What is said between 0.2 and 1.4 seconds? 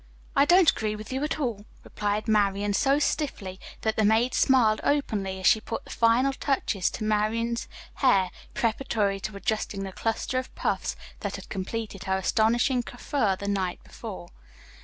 "I don't agree with, you at